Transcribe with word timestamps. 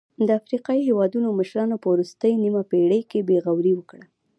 د 0.27 0.29
افریقايي 0.39 0.81
هېوادونو 0.89 1.29
مشرانو 1.39 1.75
په 1.81 1.87
وروستۍ 1.93 2.33
نیمه 2.43 2.61
پېړۍ 2.69 3.01
کې 3.11 3.19
بې 3.27 3.37
غوري 3.45 3.73
وکړه. 3.75 4.05